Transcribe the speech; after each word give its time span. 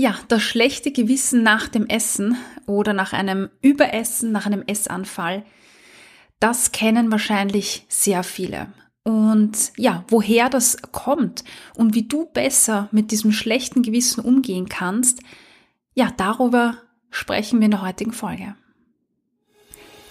Ja, 0.00 0.14
das 0.28 0.42
schlechte 0.44 0.92
Gewissen 0.92 1.42
nach 1.42 1.66
dem 1.66 1.84
Essen 1.88 2.36
oder 2.66 2.92
nach 2.92 3.12
einem 3.12 3.50
Überessen, 3.62 4.30
nach 4.30 4.46
einem 4.46 4.62
Essanfall, 4.64 5.44
das 6.38 6.70
kennen 6.70 7.10
wahrscheinlich 7.10 7.84
sehr 7.88 8.22
viele. 8.22 8.68
Und 9.02 9.72
ja, 9.76 10.04
woher 10.06 10.50
das 10.50 10.76
kommt 10.92 11.42
und 11.74 11.96
wie 11.96 12.06
du 12.06 12.26
besser 12.26 12.88
mit 12.92 13.10
diesem 13.10 13.32
schlechten 13.32 13.82
Gewissen 13.82 14.20
umgehen 14.20 14.68
kannst, 14.68 15.18
ja, 15.94 16.12
darüber 16.16 16.76
sprechen 17.10 17.58
wir 17.58 17.64
in 17.64 17.72
der 17.72 17.82
heutigen 17.82 18.12
Folge. 18.12 18.54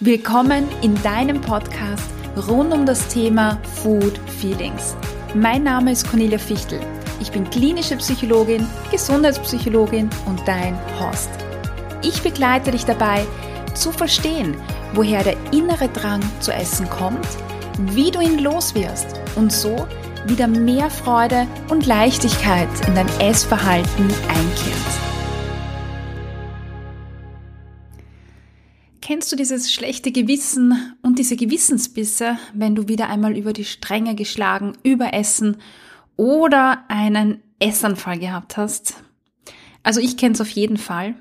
Willkommen 0.02 0.66
in 0.82 1.02
deinem 1.02 1.40
Podcast 1.40 2.12
rund 2.50 2.74
um 2.74 2.86
das 2.86 3.08
Thema 3.08 3.58
Food 3.64 4.20
Feelings. 4.42 4.98
Mein 5.34 5.64
Name 5.64 5.94
ist 5.94 6.10
Cornelia 6.10 6.40
Fichtel. 6.40 6.82
Ich 7.20 7.32
bin 7.32 7.50
klinische 7.50 7.98
Psychologin, 7.98 8.68
Gesundheitspsychologin 8.92 10.10
und 10.28 10.48
dein 10.48 10.78
Host. 11.00 11.30
Ich 12.04 12.22
begleite 12.22 12.72
dich 12.72 12.86
dabei, 12.86 13.26
zu 13.74 13.92
verstehen, 13.92 14.56
woher 14.94 15.24
der 15.24 15.36
innere 15.52 15.90
Drang 15.90 16.22
zu 16.40 16.52
essen 16.52 16.88
kommt, 16.90 17.28
wie 17.94 18.12
du 18.12 18.20
ihn 18.20 18.40
loswirst 18.40 19.20
und 19.36 19.52
so 19.52 19.88
wieder 20.28 20.48
mehr 20.48 20.90
Freude 20.90 21.48
und 21.70 21.86
Leichtigkeit 21.86 22.70
in 22.88 22.96
dein 22.96 23.08
Essverhalten 23.20 24.06
einkehrt. 24.28 25.08
Kennst 29.02 29.32
du 29.32 29.36
dieses 29.36 29.72
schlechte 29.72 30.12
Gewissen 30.12 30.96
und 31.02 31.18
diese 31.18 31.38
Gewissensbisse, 31.38 32.38
wenn 32.54 32.76
du 32.76 32.88
wieder 32.88 33.10
einmal 33.10 33.38
über 33.38 33.54
die 33.54 33.64
Stränge 33.66 34.16
geschlagen, 34.16 34.74
überessen 34.84 35.58
oder 36.18 36.84
einen 36.90 37.42
Essanfall 37.60 38.20
gehabt 38.20 38.58
hast. 38.58 38.96
Also 39.84 40.02
ich 40.02 40.18
kenne 40.18 40.34
es 40.34 40.42
auf 40.42 40.50
jeden 40.50 40.78
Fall. 40.78 41.16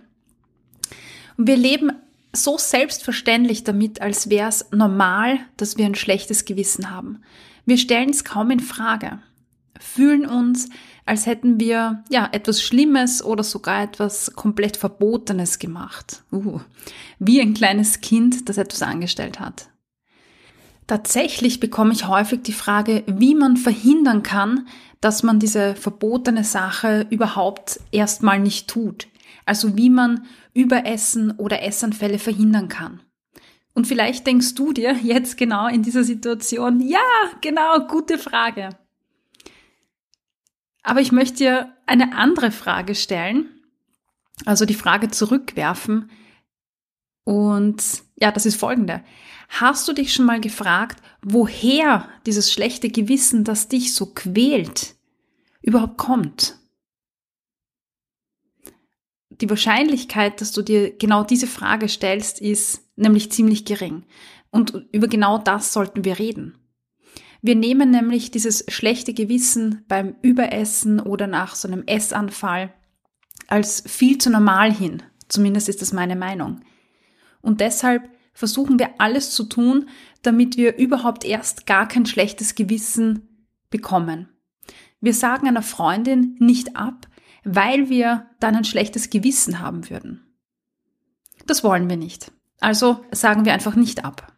Und 1.36 1.47
wir 1.47 1.56
leben 1.56 1.92
so 2.33 2.58
selbstverständlich 2.58 3.64
damit, 3.64 4.00
als 4.00 4.28
wäre 4.28 4.48
es 4.48 4.67
normal, 4.72 5.39
dass 5.56 5.77
wir 5.77 5.86
ein 5.86 5.94
schlechtes 5.94 6.44
Gewissen 6.44 6.91
haben. 6.91 7.22
Wir 7.64 7.78
stellen 7.78 8.11
es 8.11 8.24
kaum 8.24 8.50
in 8.50 8.61
Frage, 8.61 9.20
fühlen 9.78 10.27
uns, 10.27 10.69
als 11.05 11.27
hätten 11.27 11.61
wir 11.61 12.05
ja 12.11 12.28
etwas 12.33 12.62
Schlimmes 12.62 13.24
oder 13.24 13.44
sogar 13.44 13.83
etwas 13.83 14.33
komplett 14.34 14.77
Verbotenes 14.77 15.58
gemacht. 15.58 16.24
Uh, 16.33 16.61
wie 17.19 17.41
ein 17.41 17.55
kleines 17.55 18.00
Kind, 18.00 18.48
das 18.48 18.58
etwas 18.58 18.83
angestellt 18.83 19.41
hat. 19.41 19.69
Tatsächlich 20.87 21.59
bekomme 21.59 21.92
ich 21.92 22.06
häufig 22.06 22.42
die 22.42 22.53
Frage, 22.53 23.03
wie 23.06 23.34
man 23.34 23.56
verhindern 23.56 24.23
kann, 24.23 24.69
dass 25.01 25.23
man 25.23 25.41
diese 25.41 25.75
verbotene 25.75 26.45
Sache 26.45 27.06
überhaupt 27.11 27.81
erstmal 27.91 28.39
nicht 28.39 28.69
tut. 28.69 29.09
Also 29.45 29.77
wie 29.77 29.91
man 29.91 30.27
Überessen 30.55 31.33
oder 31.33 31.62
Essanfälle 31.62 32.19
verhindern 32.19 32.69
kann. 32.69 33.01
Und 33.75 33.87
vielleicht 33.87 34.27
denkst 34.27 34.55
du 34.55 34.73
dir 34.73 34.95
jetzt 35.03 35.37
genau 35.37 35.69
in 35.69 35.83
dieser 35.83 36.03
Situation, 36.03 36.81
ja, 36.81 36.98
genau, 37.41 37.81
gute 37.87 38.17
Frage. 38.17 38.70
Aber 40.83 41.01
ich 41.01 41.12
möchte 41.12 41.37
dir 41.37 41.73
eine 41.84 42.17
andere 42.17 42.53
Frage 42.53 42.95
stellen, 42.95 43.51
also 44.45 44.64
die 44.64 44.75
Frage 44.75 45.11
zurückwerfen. 45.11 46.11
Und 47.25 47.83
ja, 48.17 48.31
das 48.31 48.47
ist 48.47 48.59
folgende. 48.59 49.03
Hast 49.48 49.86
du 49.89 49.92
dich 49.92 50.12
schon 50.12 50.27
mal 50.27 50.41
gefragt, 50.41 51.02
woher 51.22 52.08
dieses 52.27 52.52
schlechte 52.52 52.91
Gewissen, 52.91 53.44
das 53.44 53.69
dich 53.69 53.94
so 53.94 54.06
quält, 54.06 54.97
überhaupt 55.62 55.98
kommt? 55.98 56.58
Die 59.30 59.50
Wahrscheinlichkeit, 59.50 60.41
dass 60.41 60.52
du 60.52 60.62
dir 60.62 60.97
genau 60.97 61.22
diese 61.22 61.47
Frage 61.47 61.89
stellst, 61.89 62.41
ist 62.41 62.83
nämlich 62.97 63.30
ziemlich 63.30 63.64
gering. 63.64 64.05
Und 64.50 64.86
über 64.92 65.08
genau 65.08 65.39
das 65.39 65.73
sollten 65.73 66.05
wir 66.05 66.18
reden. 66.18 66.58
Wir 67.42 67.55
nehmen 67.55 67.90
nämlich 67.90 68.30
dieses 68.30 68.64
schlechte 68.68 69.13
Gewissen 69.13 69.84
beim 69.89 70.17
Überessen 70.23 71.01
oder 71.01 71.27
nach 71.27 71.55
so 71.55 71.68
einem 71.68 71.84
Essanfall 71.86 72.73
als 73.46 73.84
viel 73.86 74.18
zu 74.18 74.30
normal 74.30 74.73
hin. 74.73 75.02
Zumindest 75.28 75.68
ist 75.68 75.83
das 75.83 75.92
meine 75.92 76.17
Meinung. 76.17 76.63
Und 77.42 77.61
deshalb 77.61 78.08
versuchen 78.36 78.79
wir 78.79 79.01
alles 79.01 79.30
zu 79.30 79.45
tun, 79.45 79.89
damit 80.20 80.58
wir 80.58 80.77
überhaupt 80.77 81.24
erst 81.24 81.67
gar 81.67 81.89
kein 81.89 82.05
schlechtes 82.05 82.55
Gewissen 82.55 83.47
bekommen. 83.70 84.29
Wir 85.01 85.14
sagen 85.14 85.48
einer 85.48 85.63
Freundin 85.63 86.36
nicht 86.39 86.77
ab, 86.77 87.08
weil 87.45 87.89
wir 87.89 88.29
dann 88.39 88.55
ein 88.55 88.64
schlechtes 88.64 89.08
Gewissen 89.08 89.61
haben 89.61 89.89
würden. 89.89 90.23
Das 91.46 91.64
wollen 91.64 91.89
wir 91.89 91.96
nicht. 91.96 92.30
Also 92.61 93.05
sagen 93.11 93.46
wir 93.46 93.55
einfach 93.55 93.75
nicht 93.75 94.05
ab. 94.05 94.35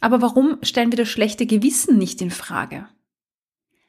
Aber 0.00 0.20
warum 0.20 0.58
stellen 0.60 0.92
wir 0.92 0.98
das 0.98 1.08
schlechte 1.08 1.46
Gewissen 1.46 1.96
nicht 1.96 2.20
in 2.20 2.30
Frage? 2.30 2.86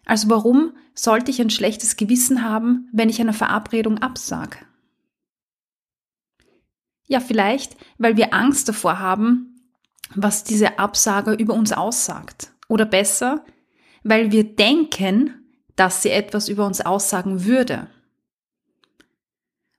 Also 0.06 0.30
warum 0.30 0.72
sollte 0.94 1.32
ich 1.32 1.42
ein 1.42 1.50
schlechtes 1.50 1.98
Gewissen 1.98 2.44
haben, 2.44 2.88
wenn 2.94 3.10
ich 3.10 3.20
einer 3.20 3.34
Verabredung 3.34 3.98
absage? 3.98 4.60
Ja, 7.08 7.20
vielleicht, 7.20 7.78
weil 7.98 8.18
wir 8.18 8.34
Angst 8.34 8.68
davor 8.68 9.00
haben, 9.00 9.62
was 10.14 10.44
diese 10.44 10.80
Absage 10.80 11.34
über 11.34 11.54
uns 11.54 11.72
aussagt. 11.72 12.52
Oder 12.68 12.86
besser, 12.86 13.46
weil 14.04 14.32
wir 14.32 14.44
denken, 14.44 15.46
dass 15.76 16.02
sie 16.02 16.10
etwas 16.10 16.50
über 16.50 16.66
uns 16.66 16.82
aussagen 16.82 17.46
würde. 17.46 17.88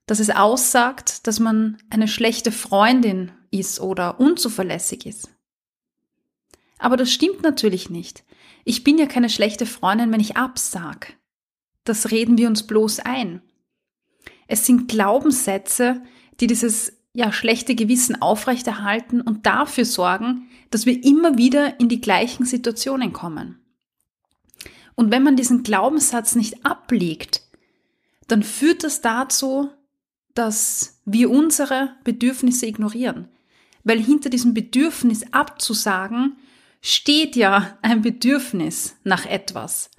Dass 0.07 0.21
es 0.21 0.31
aussagt, 0.31 1.27
dass 1.27 1.41
man 1.41 1.79
eine 1.91 2.07
schlechte 2.07 2.53
Freundin 2.53 3.33
ist 3.51 3.81
oder 3.81 4.21
unzuverlässig 4.21 5.07
ist. 5.07 5.31
Aber 6.79 6.97
das 6.97 7.11
stimmt 7.11 7.43
natürlich 7.43 7.91
nicht. 7.91 8.25
Ich 8.65 8.85
bin 8.85 8.99
ja 8.99 9.07
keine 9.07 9.31
schlechte 9.31 9.67
Freundin, 9.67 10.13
wenn 10.13 10.21
ich 10.21 10.37
absag. 10.37 11.17
Das 11.85 12.11
reden 12.11 12.37
wir 12.37 12.49
uns 12.49 12.67
bloß 12.67 13.01
ein. 13.01 13.41
Es 14.49 14.67
sind 14.67 14.89
Glaubenssätze, 14.89 16.03
die 16.41 16.47
dieses 16.47 16.93
ja, 17.17 17.33
schlechte 17.33 17.75
Gewissen 17.75 18.21
aufrechterhalten 18.21 19.23
und 19.23 19.47
dafür 19.47 19.87
sorgen, 19.87 20.49
dass 20.71 20.85
wir 20.85 21.03
immer 21.03 21.39
wieder 21.39 21.81
in 21.81 21.89
die 21.89 22.01
gleichen 22.01 22.45
Situationen 22.45 23.15
kommen. 23.15 23.59
Und 24.95 25.11
wenn 25.11 25.23
man 25.23 25.35
diesen 25.35 25.63
Glaubenssatz 25.63 26.35
nicht 26.35 26.67
ablegt, 26.67 27.41
dann 28.29 28.43
führt 28.43 28.85
das 28.85 29.01
dazu, 29.01 29.71
dass 30.35 31.01
wir 31.07 31.31
unsere 31.31 31.97
Bedürfnisse 32.05 32.67
ignorieren. 32.67 33.29
Weil 33.83 33.99
hinter 33.99 34.29
diesem 34.29 34.53
Bedürfnis 34.53 35.33
abzusagen, 35.33 36.37
steht 36.83 37.35
ja 37.35 37.79
ein 37.81 38.03
Bedürfnis 38.03 38.95
nach 39.05 39.25
etwas. 39.25 39.91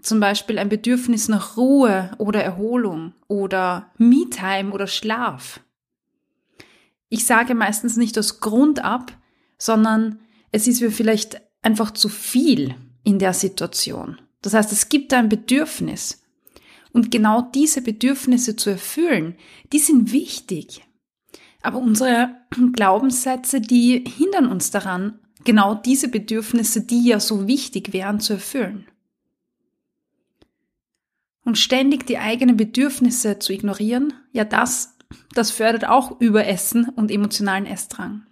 Zum 0.00 0.20
Beispiel 0.20 0.58
ein 0.58 0.70
Bedürfnis 0.70 1.28
nach 1.28 1.58
Ruhe 1.58 2.12
oder 2.16 2.42
Erholung 2.42 3.12
oder 3.28 3.90
Me-Time 3.98 4.72
oder 4.72 4.86
Schlaf. 4.86 5.60
Ich 7.12 7.26
sage 7.26 7.54
meistens 7.54 7.98
nicht 7.98 8.18
aus 8.18 8.40
Grund 8.40 8.82
ab, 8.82 9.12
sondern 9.58 10.20
es 10.50 10.66
ist 10.66 10.80
mir 10.80 10.90
vielleicht 10.90 11.42
einfach 11.60 11.90
zu 11.90 12.08
viel 12.08 12.74
in 13.04 13.18
der 13.18 13.34
Situation. 13.34 14.18
Das 14.40 14.54
heißt, 14.54 14.72
es 14.72 14.88
gibt 14.88 15.12
ein 15.12 15.28
Bedürfnis. 15.28 16.22
Und 16.90 17.10
genau 17.10 17.42
diese 17.42 17.82
Bedürfnisse 17.82 18.56
zu 18.56 18.70
erfüllen, 18.70 19.34
die 19.74 19.78
sind 19.78 20.10
wichtig. 20.10 20.86
Aber 21.60 21.80
unsere 21.80 22.34
Glaubenssätze, 22.72 23.60
die 23.60 24.02
hindern 24.08 24.46
uns 24.46 24.70
daran, 24.70 25.18
genau 25.44 25.74
diese 25.74 26.08
Bedürfnisse, 26.08 26.80
die 26.80 27.08
ja 27.08 27.20
so 27.20 27.46
wichtig 27.46 27.92
wären, 27.92 28.20
zu 28.20 28.32
erfüllen. 28.32 28.86
Und 31.44 31.58
ständig 31.58 32.06
die 32.06 32.16
eigenen 32.16 32.56
Bedürfnisse 32.56 33.38
zu 33.38 33.52
ignorieren, 33.52 34.14
ja, 34.32 34.44
das 34.44 34.91
das 35.34 35.50
fördert 35.50 35.86
auch 35.86 36.20
Überessen 36.20 36.88
und 36.88 37.10
emotionalen 37.10 37.66
Essdrang. 37.66 38.26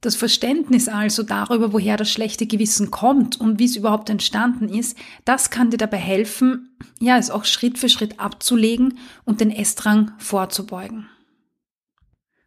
Das 0.00 0.14
Verständnis 0.14 0.88
also 0.88 1.22
darüber, 1.22 1.72
woher 1.72 1.96
das 1.96 2.10
schlechte 2.10 2.46
Gewissen 2.46 2.90
kommt 2.90 3.40
und 3.40 3.58
wie 3.58 3.64
es 3.64 3.76
überhaupt 3.76 4.08
entstanden 4.10 4.68
ist, 4.68 4.96
das 5.24 5.50
kann 5.50 5.70
dir 5.70 5.78
dabei 5.78 5.96
helfen, 5.96 6.76
ja, 7.00 7.18
es 7.18 7.30
auch 7.30 7.44
Schritt 7.44 7.78
für 7.78 7.88
Schritt 7.88 8.20
abzulegen 8.20 8.98
und 9.24 9.40
den 9.40 9.50
Essdrang 9.50 10.12
vorzubeugen. 10.18 11.08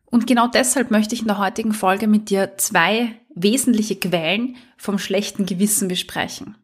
Und 0.05 0.25
genau 0.25 0.47
deshalb 0.47 0.89
möchte 0.91 1.15
ich 1.15 1.21
in 1.21 1.27
der 1.27 1.37
heutigen 1.37 1.73
Folge 1.73 2.07
mit 2.07 2.29
dir 2.29 2.57
zwei 2.57 3.19
wesentliche 3.35 3.95
Quellen 3.95 4.55
vom 4.77 4.97
schlechten 4.97 5.45
Gewissen 5.45 5.87
besprechen. 5.87 6.55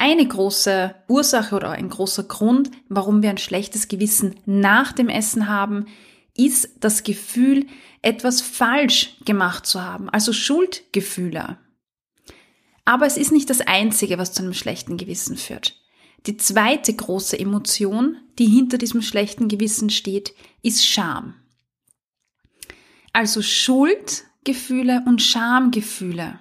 Eine 0.00 0.26
große 0.26 0.94
Ursache 1.08 1.56
oder 1.56 1.72
ein 1.72 1.90
großer 1.90 2.22
Grund, 2.22 2.70
warum 2.88 3.20
wir 3.20 3.30
ein 3.30 3.38
schlechtes 3.38 3.88
Gewissen 3.88 4.36
nach 4.46 4.92
dem 4.92 5.08
Essen 5.08 5.48
haben, 5.48 5.86
ist 6.36 6.70
das 6.78 7.02
Gefühl, 7.02 7.66
etwas 8.00 8.40
falsch 8.40 9.16
gemacht 9.24 9.66
zu 9.66 9.82
haben, 9.82 10.08
also 10.08 10.32
Schuldgefühle. 10.32 11.58
Aber 12.84 13.06
es 13.06 13.16
ist 13.16 13.32
nicht 13.32 13.50
das 13.50 13.60
Einzige, 13.60 14.18
was 14.18 14.32
zu 14.32 14.42
einem 14.42 14.54
schlechten 14.54 14.98
Gewissen 14.98 15.36
führt. 15.36 15.76
Die 16.26 16.36
zweite 16.36 16.94
große 16.94 17.36
Emotion, 17.36 18.18
die 18.38 18.46
hinter 18.46 18.78
diesem 18.78 19.02
schlechten 19.02 19.48
Gewissen 19.48 19.90
steht, 19.90 20.32
ist 20.62 20.86
Scham. 20.86 21.34
Also 23.12 23.42
Schuldgefühle 23.42 25.02
und 25.06 25.22
Schamgefühle. 25.22 26.38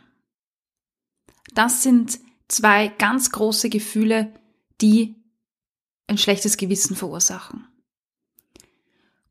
Das 1.56 1.82
sind 1.82 2.20
zwei 2.48 2.88
ganz 2.88 3.32
große 3.32 3.70
Gefühle, 3.70 4.34
die 4.82 5.16
ein 6.08 6.18
schlechtes 6.18 6.58
Gewissen 6.58 6.96
verursachen. 6.96 7.68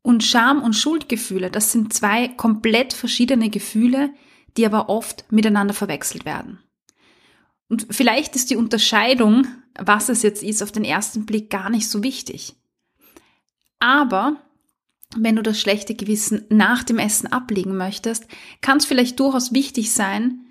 Und 0.01 0.23
Scham 0.23 0.61
und 0.61 0.73
Schuldgefühle, 0.73 1.51
das 1.51 1.71
sind 1.71 1.93
zwei 1.93 2.29
komplett 2.29 2.93
verschiedene 2.93 3.49
Gefühle, 3.49 4.13
die 4.55 4.65
aber 4.65 4.89
oft 4.89 5.31
miteinander 5.31 5.73
verwechselt 5.73 6.25
werden. 6.25 6.59
Und 7.67 7.87
vielleicht 7.91 8.35
ist 8.35 8.49
die 8.49 8.55
Unterscheidung, 8.55 9.47
was 9.77 10.09
es 10.09 10.21
jetzt 10.21 10.43
ist, 10.43 10.63
auf 10.63 10.71
den 10.71 10.85
ersten 10.85 11.25
Blick 11.25 11.49
gar 11.49 11.69
nicht 11.69 11.89
so 11.89 12.03
wichtig. 12.03 12.55
Aber 13.79 14.37
wenn 15.15 15.35
du 15.35 15.41
das 15.41 15.59
schlechte 15.59 15.95
Gewissen 15.95 16.45
nach 16.49 16.83
dem 16.83 16.99
Essen 16.99 17.27
ablegen 17.27 17.77
möchtest, 17.77 18.27
kann 18.61 18.77
es 18.77 18.85
vielleicht 18.85 19.19
durchaus 19.19 19.53
wichtig 19.53 19.91
sein, 19.91 20.46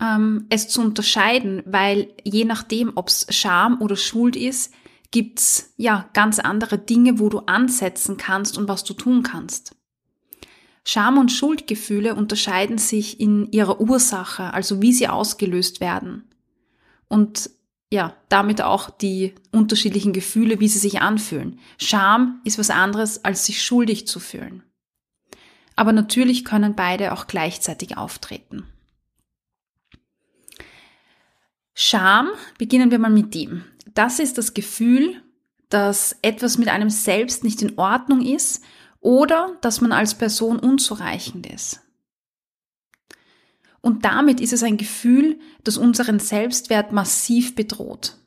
ähm, 0.00 0.46
es 0.48 0.68
zu 0.68 0.80
unterscheiden, 0.80 1.62
weil 1.66 2.08
je 2.24 2.44
nachdem, 2.44 2.92
ob 2.94 3.08
es 3.08 3.26
Scham 3.30 3.80
oder 3.80 3.96
Schuld 3.96 4.36
ist, 4.36 4.72
gibt's 5.10 5.74
ja 5.76 6.08
ganz 6.12 6.38
andere 6.38 6.78
Dinge, 6.78 7.18
wo 7.18 7.28
du 7.28 7.40
ansetzen 7.40 8.16
kannst 8.16 8.56
und 8.56 8.68
was 8.68 8.84
du 8.84 8.94
tun 8.94 9.22
kannst. 9.22 9.76
Scham 10.84 11.18
und 11.18 11.30
Schuldgefühle 11.30 12.14
unterscheiden 12.14 12.78
sich 12.78 13.20
in 13.20 13.50
ihrer 13.52 13.80
Ursache, 13.80 14.54
also 14.54 14.80
wie 14.80 14.92
sie 14.92 15.08
ausgelöst 15.08 15.80
werden. 15.80 16.24
Und 17.08 17.50
ja, 17.92 18.14
damit 18.28 18.62
auch 18.62 18.88
die 18.88 19.34
unterschiedlichen 19.50 20.12
Gefühle, 20.12 20.60
wie 20.60 20.68
sie 20.68 20.78
sich 20.78 21.02
anfühlen. 21.02 21.58
Scham 21.76 22.40
ist 22.44 22.58
was 22.58 22.70
anderes, 22.70 23.24
als 23.24 23.44
sich 23.46 23.62
schuldig 23.62 24.06
zu 24.06 24.20
fühlen. 24.20 24.62
Aber 25.74 25.92
natürlich 25.92 26.44
können 26.44 26.76
beide 26.76 27.12
auch 27.12 27.26
gleichzeitig 27.26 27.96
auftreten. 27.96 28.64
Scham, 31.82 32.28
beginnen 32.58 32.90
wir 32.90 32.98
mal 32.98 33.08
mit 33.08 33.32
dem. 33.34 33.64
Das 33.94 34.18
ist 34.18 34.36
das 34.36 34.52
Gefühl, 34.52 35.22
dass 35.70 36.14
etwas 36.20 36.58
mit 36.58 36.68
einem 36.68 36.90
selbst 36.90 37.42
nicht 37.42 37.62
in 37.62 37.78
Ordnung 37.78 38.20
ist 38.20 38.62
oder 39.00 39.56
dass 39.62 39.80
man 39.80 39.90
als 39.90 40.14
Person 40.14 40.58
unzureichend 40.58 41.46
ist. 41.46 41.80
Und 43.80 44.04
damit 44.04 44.42
ist 44.42 44.52
es 44.52 44.62
ein 44.62 44.76
Gefühl, 44.76 45.38
das 45.64 45.78
unseren 45.78 46.18
Selbstwert 46.18 46.92
massiv 46.92 47.54
bedroht. 47.54 48.18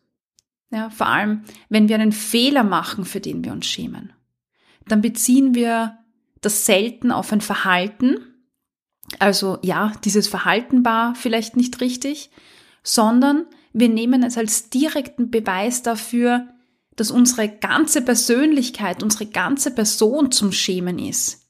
Ja, 0.72 0.90
vor 0.90 1.06
allem, 1.06 1.44
wenn 1.70 1.90
wir 1.90 1.98
einen 1.98 2.12
Fehler 2.12 2.64
machen, 2.64 3.06
für 3.06 3.20
den 3.20 3.46
wir 3.46 3.52
uns 3.52 3.68
schämen. 3.68 4.14
Dann 4.88 5.02
beziehen 5.02 5.54
wir 5.54 6.00
das 6.42 6.66
selten 6.66 7.12
auf 7.12 7.32
ein 7.32 7.42
Verhalten. 7.42 8.18
Also 9.20 9.60
ja, 9.62 9.94
dieses 10.04 10.28
Verhalten 10.28 10.84
war 10.84 11.14
vielleicht 11.14 11.56
nicht 11.56 11.82
richtig, 11.82 12.32
sondern 12.84 13.46
wir 13.74 13.90
nehmen 13.90 14.24
es 14.24 14.38
als 14.38 14.70
direkten 14.70 15.32
Beweis 15.32 15.82
dafür, 15.82 16.48
dass 16.96 17.10
unsere 17.10 17.50
ganze 17.50 18.02
Persönlichkeit, 18.02 19.02
unsere 19.02 19.26
ganze 19.26 19.72
Person 19.72 20.32
zum 20.32 20.52
Schämen 20.52 21.00
ist. 21.00 21.50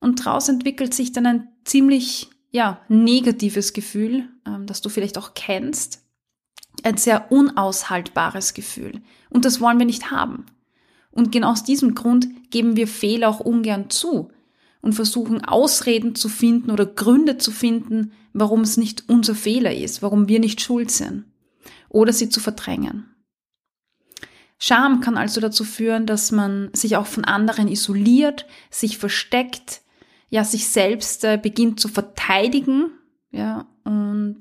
Und 0.00 0.26
daraus 0.26 0.48
entwickelt 0.48 0.94
sich 0.94 1.12
dann 1.12 1.26
ein 1.26 1.48
ziemlich, 1.64 2.28
ja, 2.50 2.80
negatives 2.88 3.72
Gefühl, 3.72 4.28
ähm, 4.44 4.66
das 4.66 4.80
du 4.80 4.88
vielleicht 4.88 5.16
auch 5.18 5.34
kennst. 5.34 6.02
Ein 6.82 6.96
sehr 6.96 7.30
unaushaltbares 7.30 8.54
Gefühl. 8.54 9.00
Und 9.30 9.44
das 9.44 9.60
wollen 9.60 9.78
wir 9.78 9.86
nicht 9.86 10.10
haben. 10.10 10.46
Und 11.12 11.30
genau 11.30 11.52
aus 11.52 11.62
diesem 11.62 11.94
Grund 11.94 12.50
geben 12.50 12.74
wir 12.76 12.88
Fehler 12.88 13.28
auch 13.28 13.38
ungern 13.38 13.90
zu 13.90 14.32
und 14.82 14.92
versuchen 14.92 15.44
Ausreden 15.44 16.14
zu 16.14 16.28
finden 16.28 16.70
oder 16.70 16.84
Gründe 16.84 17.38
zu 17.38 17.50
finden, 17.50 18.12
warum 18.32 18.60
es 18.60 18.76
nicht 18.76 19.08
unser 19.08 19.34
Fehler 19.34 19.74
ist, 19.74 20.02
warum 20.02 20.28
wir 20.28 20.40
nicht 20.40 20.60
schuld 20.60 20.90
sind. 20.90 21.24
Oder 21.88 22.12
sie 22.12 22.28
zu 22.28 22.40
verdrängen. 22.40 23.08
Scham 24.58 25.00
kann 25.00 25.16
also 25.16 25.40
dazu 25.40 25.64
führen, 25.64 26.06
dass 26.06 26.30
man 26.30 26.70
sich 26.72 26.96
auch 26.96 27.06
von 27.06 27.24
anderen 27.24 27.68
isoliert, 27.68 28.46
sich 28.70 28.98
versteckt, 28.98 29.82
ja 30.30 30.44
sich 30.44 30.68
selbst 30.68 31.24
äh, 31.24 31.38
beginnt 31.40 31.80
zu 31.80 31.88
verteidigen, 31.88 32.90
ja, 33.30 33.66
und 33.84 34.38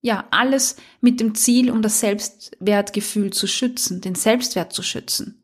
ja, 0.00 0.26
alles 0.30 0.76
mit 1.00 1.18
dem 1.18 1.34
Ziel, 1.34 1.70
um 1.70 1.80
das 1.80 2.00
Selbstwertgefühl 2.00 3.32
zu 3.32 3.46
schützen, 3.46 4.00
den 4.00 4.14
Selbstwert 4.14 4.72
zu 4.72 4.82
schützen. 4.82 5.42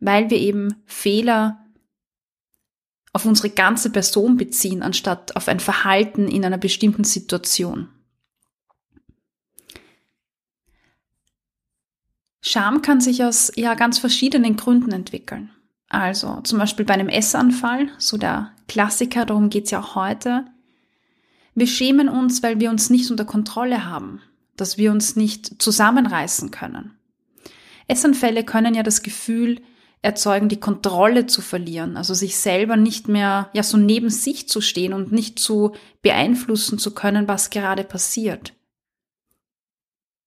Weil 0.00 0.30
wir 0.30 0.38
eben 0.38 0.82
Fehler 0.86 1.63
auf 3.14 3.24
unsere 3.24 3.48
ganze 3.48 3.90
Person 3.90 4.36
beziehen, 4.36 4.82
anstatt 4.82 5.36
auf 5.36 5.48
ein 5.48 5.60
Verhalten 5.60 6.28
in 6.28 6.44
einer 6.44 6.58
bestimmten 6.58 7.04
Situation. 7.04 7.88
Scham 12.42 12.82
kann 12.82 13.00
sich 13.00 13.24
aus 13.24 13.52
ja 13.54 13.74
ganz 13.74 13.98
verschiedenen 13.98 14.56
Gründen 14.56 14.92
entwickeln. 14.92 15.50
Also 15.88 16.40
zum 16.42 16.58
Beispiel 16.58 16.84
bei 16.84 16.94
einem 16.94 17.08
Essanfall, 17.08 17.88
so 17.98 18.18
der 18.18 18.52
Klassiker, 18.66 19.24
darum 19.24 19.48
geht's 19.48 19.70
ja 19.70 19.80
auch 19.80 19.94
heute. 19.94 20.44
Wir 21.54 21.68
schämen 21.68 22.08
uns, 22.08 22.42
weil 22.42 22.58
wir 22.58 22.68
uns 22.68 22.90
nicht 22.90 23.10
unter 23.12 23.24
Kontrolle 23.24 23.86
haben, 23.86 24.20
dass 24.56 24.76
wir 24.76 24.90
uns 24.90 25.14
nicht 25.14 25.62
zusammenreißen 25.62 26.50
können. 26.50 26.98
Essanfälle 27.86 28.44
können 28.44 28.74
ja 28.74 28.82
das 28.82 29.02
Gefühl 29.02 29.60
erzeugen, 30.04 30.50
die 30.50 30.60
Kontrolle 30.60 31.26
zu 31.26 31.40
verlieren, 31.40 31.96
also 31.96 32.12
sich 32.12 32.36
selber 32.36 32.76
nicht 32.76 33.08
mehr 33.08 33.48
ja 33.54 33.62
so 33.62 33.78
neben 33.78 34.10
sich 34.10 34.48
zu 34.48 34.60
stehen 34.60 34.92
und 34.92 35.12
nicht 35.12 35.38
zu 35.38 35.74
beeinflussen 36.02 36.78
zu 36.78 36.92
können, 36.92 37.26
was 37.26 37.48
gerade 37.48 37.84
passiert. 37.84 38.52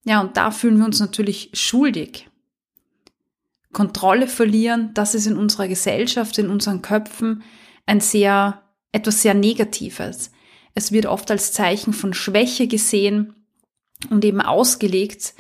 Ja, 0.04 0.22
und 0.22 0.36
da 0.36 0.50
fühlen 0.50 0.80
wir 0.80 0.86
uns 0.86 1.00
natürlich 1.00 1.52
schuldig. 1.54 2.28
Kontrolle 3.72 4.28
verlieren, 4.28 4.92
das 4.96 5.14
ist 5.14 5.28
in 5.28 5.38
unserer 5.38 5.68
Gesellschaft, 5.68 6.40
in 6.40 6.50
unseren 6.50 6.82
Köpfen 6.82 7.44
ein 7.86 8.00
sehr, 8.00 8.64
etwas 8.92 9.22
sehr 9.22 9.36
Negatives. 9.36 10.32
Es 10.74 10.92
wird 10.92 11.06
oft 11.06 11.30
als 11.30 11.52
Zeichen 11.52 11.94
von 11.94 12.16
Schwäche 12.16 12.68
gesehen 12.68 13.36
und 14.10 14.26
eben 14.26 14.42
ausgelegt, 14.42 15.36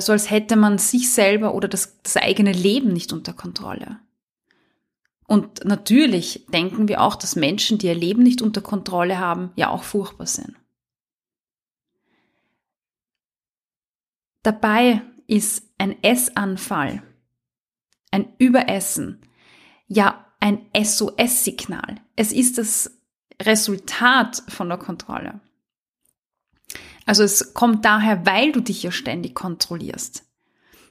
so 0.00 0.12
als 0.12 0.30
hätte 0.30 0.56
man 0.56 0.78
sich 0.78 1.12
selber 1.12 1.54
oder 1.54 1.68
das, 1.68 2.00
das 2.02 2.16
eigene 2.16 2.52
Leben 2.52 2.92
nicht 2.92 3.12
unter 3.12 3.32
Kontrolle. 3.32 4.00
Und 5.26 5.64
natürlich 5.64 6.46
denken 6.52 6.88
wir 6.88 7.00
auch, 7.02 7.16
dass 7.16 7.36
Menschen, 7.36 7.78
die 7.78 7.86
ihr 7.86 7.94
Leben 7.94 8.22
nicht 8.22 8.42
unter 8.42 8.60
Kontrolle 8.60 9.18
haben, 9.18 9.52
ja 9.56 9.70
auch 9.70 9.82
furchtbar 9.82 10.26
sind. 10.26 10.54
Dabei 14.42 15.02
ist 15.26 15.68
ein 15.78 16.00
Essanfall, 16.04 17.02
ein 18.12 18.32
Überessen, 18.38 19.20
ja 19.88 20.24
ein 20.38 20.66
SOS-Signal. 20.76 21.96
Es 22.14 22.32
ist 22.32 22.58
das 22.58 23.00
Resultat 23.42 24.44
von 24.48 24.68
der 24.68 24.78
Kontrolle. 24.78 25.40
Also 27.06 27.22
es 27.22 27.54
kommt 27.54 27.84
daher, 27.84 28.26
weil 28.26 28.52
du 28.52 28.60
dich 28.60 28.82
ja 28.82 28.90
ständig 28.90 29.34
kontrollierst. 29.34 30.24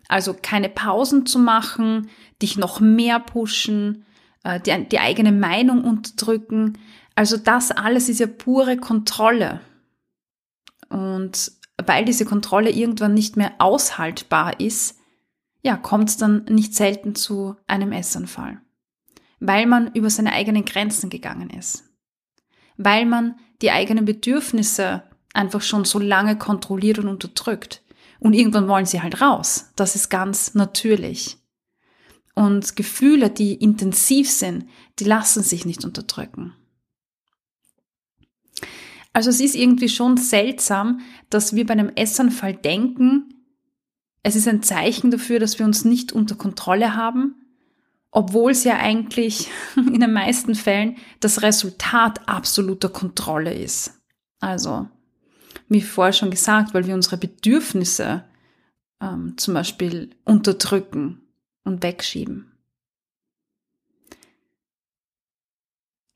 Also 0.07 0.35
keine 0.39 0.69
Pausen 0.69 1.25
zu 1.25 1.39
machen, 1.39 2.09
dich 2.41 2.57
noch 2.57 2.79
mehr 2.79 3.19
pushen, 3.19 4.05
äh, 4.43 4.59
die, 4.59 4.87
die 4.89 4.99
eigene 4.99 5.31
Meinung 5.31 5.83
unterdrücken. 5.83 6.77
Also 7.15 7.37
das 7.37 7.71
alles 7.71 8.09
ist 8.09 8.19
ja 8.19 8.27
pure 8.27 8.77
Kontrolle. 8.77 9.61
Und 10.89 11.51
weil 11.85 12.05
diese 12.05 12.25
Kontrolle 12.25 12.71
irgendwann 12.71 13.13
nicht 13.13 13.37
mehr 13.37 13.53
aushaltbar 13.59 14.59
ist, 14.59 14.97
ja, 15.61 15.75
kommt 15.75 16.09
es 16.09 16.17
dann 16.17 16.45
nicht 16.45 16.75
selten 16.75 17.15
zu 17.15 17.55
einem 17.67 17.91
Essanfall 17.91 18.61
weil 19.39 19.65
man 19.65 19.93
über 19.93 20.09
seine 20.09 20.33
eigenen 20.33 20.65
Grenzen 20.65 21.09
gegangen 21.09 21.49
ist, 21.49 21.83
weil 22.77 23.05
man 23.05 23.35
die 23.61 23.71
eigenen 23.71 24.05
Bedürfnisse 24.05 25.03
einfach 25.35 25.61
schon 25.61 25.85
so 25.85 25.99
lange 25.99 26.37
kontrolliert 26.37 26.99
und 26.99 27.07
unterdrückt. 27.07 27.83
Und 28.19 28.33
irgendwann 28.33 28.67
wollen 28.67 28.85
sie 28.85 29.01
halt 29.01 29.21
raus. 29.21 29.71
Das 29.75 29.95
ist 29.95 30.09
ganz 30.09 30.55
natürlich. 30.55 31.37
Und 32.33 32.75
Gefühle, 32.75 33.29
die 33.29 33.53
intensiv 33.53 34.29
sind, 34.29 34.65
die 34.99 35.03
lassen 35.05 35.43
sich 35.43 35.65
nicht 35.65 35.85
unterdrücken. 35.85 36.53
Also 39.13 39.29
es 39.29 39.39
ist 39.39 39.55
irgendwie 39.55 39.89
schon 39.89 40.17
seltsam, 40.17 40.99
dass 41.29 41.55
wir 41.55 41.65
bei 41.65 41.73
einem 41.73 41.91
Essanfall 41.95 42.53
denken, 42.53 43.29
es 44.23 44.35
ist 44.35 44.47
ein 44.47 44.63
Zeichen 44.63 45.11
dafür, 45.11 45.39
dass 45.39 45.59
wir 45.59 45.65
uns 45.65 45.85
nicht 45.85 46.11
unter 46.11 46.35
Kontrolle 46.35 46.95
haben 46.95 47.35
obwohl 48.15 48.51
es 48.51 48.63
ja 48.63 48.77
eigentlich 48.77 49.49
in 49.75 49.99
den 49.99 50.13
meisten 50.13 50.55
Fällen 50.55 50.95
das 51.19 51.41
Resultat 51.41 52.27
absoluter 52.27 52.87
Kontrolle 52.87 53.53
ist. 53.53 54.01
Also, 54.39 54.87
wie 55.67 55.81
vorher 55.81 56.13
schon 56.13 56.31
gesagt, 56.31 56.73
weil 56.73 56.85
wir 56.85 56.95
unsere 56.95 57.17
Bedürfnisse 57.17 58.23
ähm, 59.01 59.37
zum 59.37 59.53
Beispiel 59.53 60.11
unterdrücken 60.23 61.21
und 61.63 61.83
wegschieben. 61.83 62.51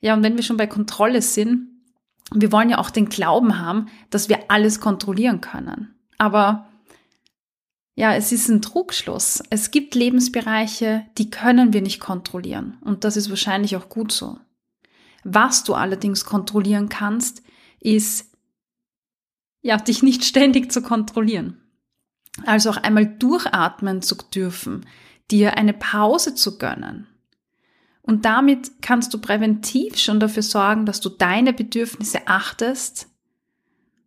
Ja, 0.01 0.13
und 0.13 0.24
wenn 0.24 0.36
wir 0.36 0.44
schon 0.44 0.58
bei 0.58 0.68
Kontrolle 0.68 1.22
sind, 1.22 1.68
wir 2.34 2.51
wollen 2.51 2.70
ja 2.70 2.77
auch 2.77 2.89
den 2.89 3.10
Glauben 3.10 3.60
haben, 3.60 3.88
dass 4.10 4.29
wir 4.29 4.50
alles 4.50 4.79
kontrollieren 4.79 5.41
können. 5.41 5.96
Aber 6.18 6.70
ja, 7.96 8.13
es 8.15 8.32
ist 8.32 8.48
ein 8.48 8.62
Trugschluss. 8.62 9.44
Es 9.50 9.72
gibt 9.72 9.96
Lebensbereiche, 9.96 11.06
die 11.18 11.29
können 11.29 11.74
wir 11.74 11.82
nicht 11.82 12.00
kontrollieren. 12.00 12.77
Und 12.82 13.03
das 13.03 13.18
ist 13.18 13.29
wahrscheinlich 13.29 13.75
auch 13.75 13.89
gut 13.89 14.12
so. 14.12 14.38
Was 15.24 15.65
du 15.65 15.74
allerdings 15.74 16.24
kontrollieren 16.24 16.88
kannst, 16.88 17.44
ist, 17.82 18.29
ja, 19.62 19.78
dich 19.78 20.04
nicht 20.04 20.24
ständig 20.24 20.72
zu 20.72 20.82
kontrollieren. 20.82 21.62
Also 22.46 22.70
auch 22.70 22.78
einmal 22.78 23.06
durchatmen 23.06 24.01
zu 24.01 24.16
dürfen, 24.16 24.86
dir 25.32 25.58
eine 25.58 25.74
Pause 25.74 26.36
zu 26.36 26.58
gönnen. 26.58 27.08
Und 28.01 28.25
damit 28.25 28.82
kannst 28.82 29.13
du 29.13 29.20
präventiv 29.20 29.98
schon 29.98 30.20
dafür 30.20 30.44
sorgen, 30.44 30.86
dass 30.86 31.01
du 31.01 31.10
deine 31.10 31.54
Bedürfnisse 31.54 32.28
achtest 32.28 33.08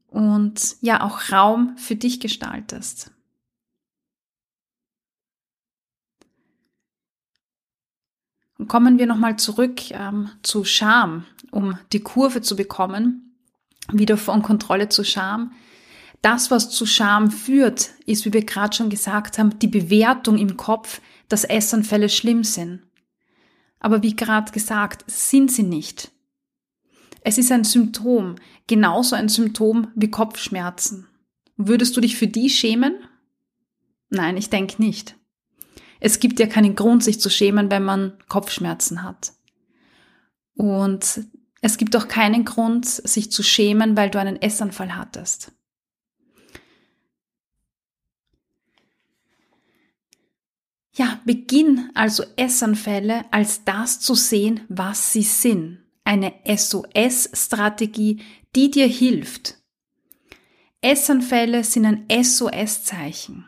und 0.08 0.76
ja 0.80 1.02
auch 1.02 1.30
Raum 1.30 1.76
für 1.76 1.94
dich 1.94 2.18
gestaltest. 2.18 3.12
Und 8.58 8.68
kommen 8.68 8.98
wir 8.98 9.06
nochmal 9.06 9.36
zurück 9.38 9.90
ähm, 9.90 10.30
zu 10.42 10.64
Scham, 10.64 11.24
um 11.50 11.78
die 11.92 12.00
Kurve 12.00 12.42
zu 12.42 12.54
bekommen, 12.56 13.31
wieder 13.90 14.16
von 14.16 14.42
Kontrolle 14.42 14.88
zu 14.88 15.04
Scham. 15.04 15.52
Das, 16.20 16.50
was 16.50 16.70
zu 16.70 16.86
Scham 16.86 17.30
führt, 17.30 17.90
ist, 18.06 18.24
wie 18.24 18.32
wir 18.32 18.44
gerade 18.44 18.76
schon 18.76 18.90
gesagt 18.90 19.38
haben, 19.38 19.58
die 19.58 19.66
Bewertung 19.66 20.38
im 20.38 20.56
Kopf, 20.56 21.00
dass 21.28 21.44
Essanfälle 21.44 22.08
schlimm 22.08 22.44
sind. 22.44 22.82
Aber 23.80 24.02
wie 24.02 24.14
gerade 24.14 24.52
gesagt, 24.52 25.04
sind 25.08 25.50
sie 25.50 25.64
nicht. 25.64 26.12
Es 27.22 27.38
ist 27.38 27.50
ein 27.50 27.64
Symptom, 27.64 28.36
genauso 28.66 29.16
ein 29.16 29.28
Symptom 29.28 29.88
wie 29.94 30.10
Kopfschmerzen. 30.10 31.08
Würdest 31.56 31.96
du 31.96 32.00
dich 32.00 32.16
für 32.16 32.28
die 32.28 32.50
schämen? 32.50 32.96
Nein, 34.08 34.36
ich 34.36 34.50
denke 34.50 34.80
nicht. 34.82 35.16
Es 36.00 36.20
gibt 36.20 36.40
ja 36.40 36.46
keinen 36.46 36.74
Grund, 36.74 37.04
sich 37.04 37.20
zu 37.20 37.30
schämen, 37.30 37.70
wenn 37.70 37.84
man 37.84 38.18
Kopfschmerzen 38.28 39.02
hat. 39.02 39.32
Und 40.54 41.24
es 41.62 41.78
gibt 41.78 41.94
auch 41.94 42.08
keinen 42.08 42.44
Grund, 42.44 42.84
sich 42.86 43.30
zu 43.30 43.42
schämen, 43.44 43.96
weil 43.96 44.10
du 44.10 44.18
einen 44.18 44.42
Essanfall 44.42 44.96
hattest. 44.96 45.52
Ja, 50.94 51.20
beginn 51.24 51.90
also 51.94 52.24
Essanfälle 52.36 53.24
als 53.30 53.64
das 53.64 54.00
zu 54.00 54.14
sehen, 54.14 54.60
was 54.68 55.12
sie 55.12 55.22
sind. 55.22 55.78
Eine 56.04 56.34
SOS-Strategie, 56.44 58.20
die 58.56 58.70
dir 58.70 58.88
hilft. 58.88 59.56
Essanfälle 60.82 61.62
sind 61.62 61.86
ein 61.86 62.06
SOS-Zeichen. 62.10 63.46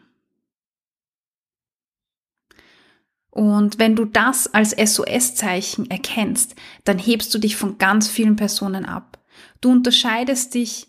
Und 3.34 3.80
wenn 3.80 3.96
du 3.96 4.04
das 4.04 4.46
als 4.54 4.70
SOS-Zeichen 4.70 5.90
erkennst, 5.90 6.54
dann 6.84 7.00
hebst 7.00 7.34
du 7.34 7.38
dich 7.38 7.56
von 7.56 7.78
ganz 7.78 8.06
vielen 8.06 8.36
Personen 8.36 8.84
ab. 8.84 9.18
Du 9.60 9.72
unterscheidest 9.72 10.54
dich 10.54 10.86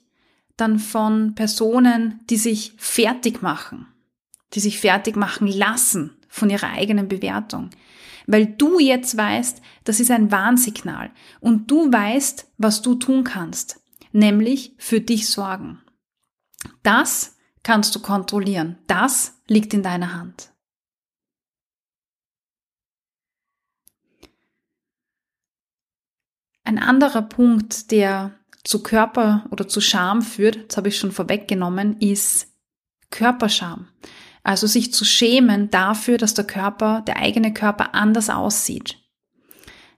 dann 0.55 0.77
von 0.77 1.33
Personen, 1.33 2.19
die 2.29 2.37
sich 2.37 2.73
fertig 2.77 3.41
machen, 3.41 3.87
die 4.53 4.59
sich 4.59 4.79
fertig 4.79 5.15
machen 5.15 5.47
lassen 5.47 6.17
von 6.29 6.51
ihrer 6.51 6.69
eigenen 6.69 7.07
Bewertung. 7.07 7.71
Weil 8.27 8.45
du 8.45 8.77
jetzt 8.77 9.17
weißt, 9.17 9.59
das 9.83 9.99
ist 9.99 10.11
ein 10.11 10.31
Warnsignal 10.31 11.09
und 11.39 11.71
du 11.71 11.91
weißt, 11.91 12.51
was 12.59 12.83
du 12.83 12.93
tun 12.93 13.23
kannst, 13.23 13.81
nämlich 14.11 14.75
für 14.77 15.01
dich 15.01 15.29
sorgen. 15.29 15.81
Das 16.83 17.37
kannst 17.63 17.95
du 17.95 18.01
kontrollieren. 18.01 18.77
Das 18.85 19.41
liegt 19.47 19.73
in 19.73 19.81
deiner 19.81 20.13
Hand. 20.13 20.51
Ein 26.65 26.79
anderer 26.79 27.22
Punkt, 27.22 27.91
der 27.91 28.31
zu 28.63 28.81
Körper 28.81 29.45
oder 29.51 29.67
zu 29.67 29.81
Scham 29.81 30.24
führt, 30.24 30.67
das 30.67 30.77
habe 30.77 30.89
ich 30.89 30.98
schon 30.98 31.12
vorweggenommen, 31.12 31.98
ist 32.00 32.48
Körperscham. 33.12 33.88
Also 34.43 34.65
sich 34.65 34.91
zu 34.91 35.05
schämen 35.05 35.69
dafür, 35.69 36.17
dass 36.17 36.34
der 36.34 36.45
Körper, 36.45 37.03
der 37.05 37.17
eigene 37.17 37.53
Körper 37.53 37.93
anders 37.93 38.31
aussieht. 38.31 38.98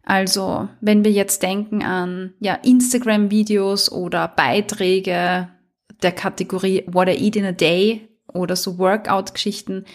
Also 0.03 0.67
wenn 0.81 1.05
wir 1.05 1.11
jetzt 1.11 1.41
denken 1.41 1.83
an 1.83 2.33
ja, 2.39 2.55
Instagram-Videos 2.55 3.89
oder 3.89 4.27
Beiträge 4.27 5.49
der 6.01 6.11
Kategorie 6.11 6.83
What 6.87 7.07
I 7.07 7.25
Eat 7.25 7.37
in 7.37 7.45
a 7.45 7.51
Day 7.53 8.09
oder 8.33 8.57
so 8.57 8.77
Workout-Geschichten, 8.77 9.85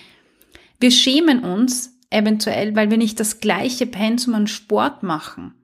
wir 0.80 0.90
schämen 0.90 1.44
uns 1.44 1.98
eventuell, 2.08 2.74
weil 2.74 2.90
wir 2.90 2.98
nicht 2.98 3.20
das 3.20 3.40
gleiche 3.40 3.86
Pensum 3.86 4.34
an 4.34 4.46
Sport 4.46 5.02
machen 5.02 5.54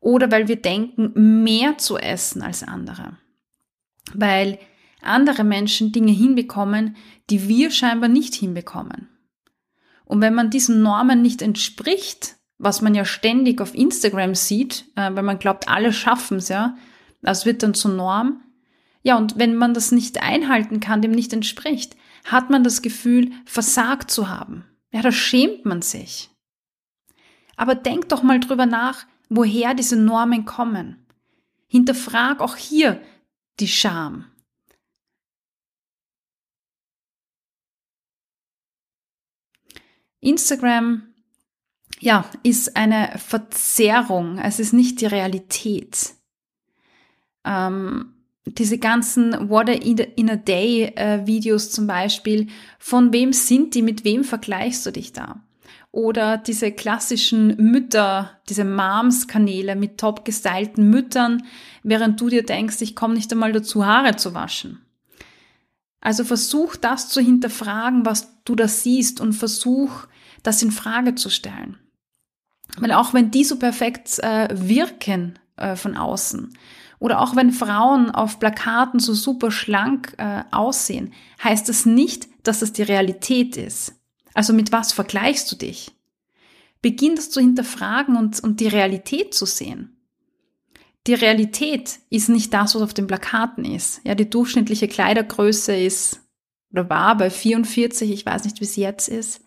oder 0.00 0.30
weil 0.30 0.48
wir 0.48 0.56
denken, 0.56 1.42
mehr 1.44 1.78
zu 1.78 1.98
essen 1.98 2.42
als 2.42 2.62
andere. 2.62 3.18
Weil 4.14 4.58
andere 5.02 5.44
Menschen 5.44 5.92
Dinge 5.92 6.12
hinbekommen, 6.12 6.96
die 7.28 7.48
wir 7.48 7.70
scheinbar 7.70 8.08
nicht 8.08 8.34
hinbekommen. 8.34 9.08
Und 10.04 10.20
wenn 10.20 10.34
man 10.34 10.50
diesen 10.50 10.82
Normen 10.82 11.22
nicht 11.22 11.42
entspricht, 11.42 12.36
was 12.58 12.82
man 12.82 12.94
ja 12.94 13.04
ständig 13.04 13.60
auf 13.60 13.74
Instagram 13.74 14.34
sieht, 14.34 14.84
äh, 14.96 15.14
weil 15.14 15.22
man 15.22 15.38
glaubt, 15.38 15.68
alle 15.68 15.92
schaffen 15.92 16.38
es 16.38 16.48
ja, 16.48 16.76
das 17.22 17.46
wird 17.46 17.62
dann 17.62 17.74
zur 17.74 17.92
Norm. 17.92 18.42
Ja, 19.02 19.16
und 19.16 19.38
wenn 19.38 19.56
man 19.56 19.72
das 19.72 19.92
nicht 19.92 20.22
einhalten 20.22 20.80
kann, 20.80 21.00
dem 21.00 21.12
nicht 21.12 21.32
entspricht, 21.32 21.96
hat 22.24 22.50
man 22.50 22.64
das 22.64 22.82
Gefühl, 22.82 23.30
versagt 23.46 24.10
zu 24.10 24.28
haben. 24.28 24.64
Ja, 24.92 25.00
da 25.00 25.12
schämt 25.12 25.64
man 25.64 25.80
sich. 25.80 26.30
Aber 27.56 27.74
denk 27.74 28.08
doch 28.08 28.22
mal 28.22 28.40
drüber 28.40 28.66
nach, 28.66 29.06
woher 29.30 29.72
diese 29.72 29.96
Normen 29.96 30.44
kommen. 30.44 31.06
Hinterfrag 31.68 32.40
auch 32.40 32.56
hier 32.56 33.00
die 33.60 33.68
Scham. 33.68 34.26
Instagram, 40.20 41.14
ja, 42.00 42.30
ist 42.42 42.76
eine 42.76 43.18
Verzerrung. 43.18 44.38
Es 44.38 44.58
ist 44.58 44.72
nicht 44.72 45.00
die 45.00 45.06
Realität. 45.06 46.14
Ähm, 47.44 48.14
diese 48.44 48.78
ganzen 48.78 49.48
What 49.48 49.68
in 49.68 50.30
a 50.30 50.36
Day 50.36 50.92
äh, 50.96 51.26
Videos 51.26 51.70
zum 51.70 51.86
Beispiel, 51.86 52.48
von 52.78 53.12
wem 53.12 53.32
sind 53.32 53.74
die, 53.74 53.82
mit 53.82 54.04
wem 54.04 54.24
vergleichst 54.24 54.84
du 54.84 54.90
dich 54.90 55.12
da? 55.12 55.42
Oder 55.92 56.38
diese 56.38 56.70
klassischen 56.70 57.56
Mütter, 57.56 58.38
diese 58.48 58.64
Moms-Kanäle 58.64 59.74
mit 59.74 59.98
top 59.98 60.24
gestylten 60.24 60.88
Müttern, 60.88 61.42
während 61.82 62.20
du 62.20 62.28
dir 62.28 62.44
denkst, 62.44 62.80
ich 62.80 62.94
komme 62.94 63.14
nicht 63.14 63.32
einmal 63.32 63.52
dazu, 63.52 63.84
Haare 63.84 64.16
zu 64.16 64.34
waschen. 64.34 64.84
Also 66.00 66.24
versuch 66.24 66.76
das 66.76 67.08
zu 67.08 67.20
hinterfragen, 67.20 68.06
was 68.06 68.42
du 68.44 68.54
da 68.54 68.68
siehst 68.68 69.20
und 69.20 69.32
versuch 69.32 70.06
das 70.42 70.62
in 70.62 70.70
Frage 70.70 71.14
zu 71.14 71.28
stellen. 71.28 71.78
Weil 72.78 72.92
auch 72.92 73.12
wenn 73.12 73.30
die 73.30 73.44
so 73.44 73.58
perfekt 73.58 74.18
äh, 74.20 74.48
wirken 74.52 75.38
äh, 75.56 75.76
von 75.76 75.96
außen 75.96 76.56
oder 77.00 77.20
auch 77.20 77.34
wenn 77.34 77.50
Frauen 77.50 78.10
auf 78.10 78.38
Plakaten 78.38 79.00
so 79.00 79.12
super 79.12 79.50
schlank 79.50 80.14
äh, 80.18 80.44
aussehen, 80.52 81.12
heißt 81.42 81.68
das 81.68 81.84
nicht, 81.84 82.28
dass 82.46 82.60
das 82.60 82.72
die 82.72 82.82
Realität 82.82 83.56
ist. 83.56 83.99
Also 84.40 84.54
mit 84.54 84.72
was 84.72 84.92
vergleichst 84.94 85.52
du 85.52 85.56
dich? 85.56 85.92
Beginn 86.80 87.14
das 87.14 87.28
zu 87.28 87.42
hinterfragen 87.42 88.16
und, 88.16 88.40
und 88.40 88.60
die 88.60 88.68
Realität 88.68 89.34
zu 89.34 89.44
sehen. 89.44 89.98
Die 91.06 91.12
Realität 91.12 91.98
ist 92.08 92.30
nicht 92.30 92.54
das, 92.54 92.74
was 92.74 92.80
auf 92.80 92.94
den 92.94 93.06
Plakaten 93.06 93.66
ist. 93.66 94.00
Ja, 94.02 94.14
die 94.14 94.30
durchschnittliche 94.30 94.88
Kleidergröße 94.88 95.76
ist 95.76 96.22
oder 96.72 96.88
war 96.88 97.18
bei 97.18 97.28
44, 97.28 98.10
ich 98.10 98.24
weiß 98.24 98.44
nicht, 98.44 98.60
wie 98.60 98.64
es 98.64 98.76
jetzt 98.76 99.08
ist. 99.10 99.42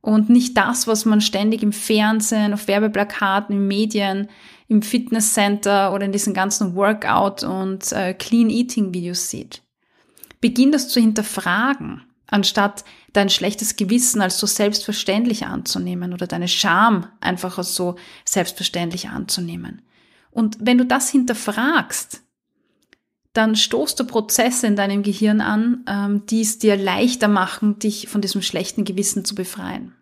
Und 0.00 0.30
nicht 0.30 0.56
das, 0.56 0.86
was 0.86 1.04
man 1.04 1.20
ständig 1.20 1.62
im 1.62 1.72
Fernsehen, 1.72 2.54
auf 2.54 2.66
Werbeplakaten, 2.68 3.54
in 3.54 3.68
Medien, 3.68 4.30
im 4.66 4.80
Fitnesscenter 4.80 5.92
oder 5.92 6.06
in 6.06 6.12
diesen 6.12 6.32
ganzen 6.32 6.74
Workout- 6.74 7.44
und 7.44 7.92
äh, 7.92 8.14
Clean-Eating-Videos 8.14 9.28
sieht. 9.28 9.60
Beginn 10.40 10.72
das 10.72 10.88
zu 10.88 11.00
hinterfragen 11.00 12.00
anstatt 12.34 12.84
dein 13.12 13.30
schlechtes 13.30 13.76
Gewissen 13.76 14.20
als 14.20 14.38
so 14.38 14.46
selbstverständlich 14.46 15.46
anzunehmen 15.46 16.12
oder 16.12 16.26
deine 16.26 16.48
Scham 16.48 17.06
einfach 17.20 17.58
als 17.58 17.76
so 17.76 17.94
selbstverständlich 18.24 19.08
anzunehmen. 19.08 19.82
Und 20.32 20.56
wenn 20.58 20.76
du 20.76 20.84
das 20.84 21.10
hinterfragst, 21.10 22.22
dann 23.34 23.54
stoßt 23.54 23.98
du 24.00 24.04
Prozesse 24.04 24.66
in 24.66 24.74
deinem 24.74 25.04
Gehirn 25.04 25.40
an, 25.40 25.84
ähm, 25.86 26.26
die 26.26 26.40
es 26.40 26.58
dir 26.58 26.76
leichter 26.76 27.28
machen, 27.28 27.78
dich 27.78 28.08
von 28.08 28.20
diesem 28.20 28.42
schlechten 28.42 28.84
Gewissen 28.84 29.24
zu 29.24 29.36
befreien. 29.36 29.94